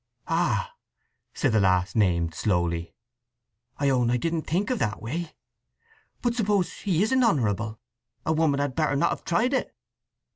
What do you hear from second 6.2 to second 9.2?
But suppose he isn't honourable? A woman had better not